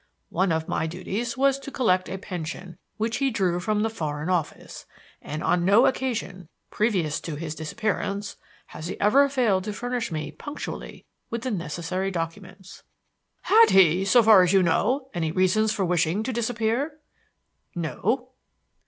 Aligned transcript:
One 0.31 0.51
of 0.51 0.67
my 0.67 0.87
duties 0.87 1.37
was 1.37 1.59
to 1.59 1.69
collect 1.69 2.09
a 2.09 2.17
pension 2.17 2.79
which 2.97 3.17
he 3.17 3.29
drew 3.29 3.59
from 3.59 3.83
the 3.83 3.89
Foreign 3.91 4.29
Office, 4.29 4.87
and 5.21 5.43
on 5.43 5.63
no 5.63 5.85
occasion, 5.85 6.49
previous 6.71 7.19
to 7.21 7.35
his 7.35 7.53
disappearance, 7.53 8.35
has 8.73 8.87
he 8.87 8.99
ever 8.99 9.29
failed 9.29 9.63
to 9.65 9.73
furnish 9.73 10.11
me 10.11 10.31
punctually 10.31 11.05
with 11.29 11.43
the 11.43 11.51
necessary 11.51 12.09
documents." 12.09 12.81
"Had 13.43 13.69
he, 13.69 14.03
so 14.03 14.23
far 14.23 14.41
as 14.41 14.53
you 14.53 14.63
know, 14.63 15.07
any 15.13 15.31
reasons 15.31 15.71
for 15.71 15.85
wishing 15.85 16.23
to 16.23 16.33
disappear?" 16.33 16.93
"No." 17.75 18.29